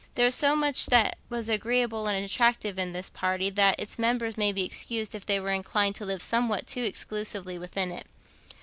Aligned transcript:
There 0.15 0.25
was 0.25 0.33
so 0.33 0.55
much 0.55 0.87
that 0.87 1.19
was 1.29 1.47
agreeable 1.47 2.07
and 2.07 2.25
attractive 2.25 2.79
in 2.79 2.91
this 2.91 3.07
family 3.09 3.19
party 3.19 3.49
that 3.51 3.79
its 3.79 3.99
members 3.99 4.35
may 4.35 4.51
be 4.51 4.65
excused 4.65 5.13
if 5.13 5.27
they 5.27 5.39
were 5.39 5.51
inclined 5.51 5.93
to 5.97 6.05
live 6.05 6.23
somewhat 6.23 6.65
too 6.65 6.81
exclusively 6.81 7.59
within 7.59 7.91
it. 7.91 8.07